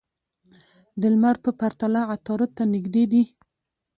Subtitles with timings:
[1.01, 3.23] د لمر په پرتله عطارد ته نژدې دي.